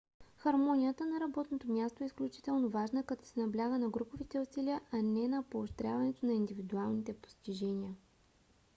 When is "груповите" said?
3.89-4.39